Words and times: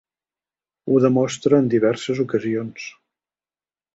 Ho 0.93 1.01
demostra 1.03 1.59
en 1.63 1.69
diverses 1.75 2.21
ocasions. 2.25 2.87